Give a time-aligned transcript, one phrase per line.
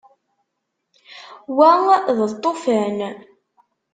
[1.55, 1.69] Wa
[2.17, 2.97] d lṭufan.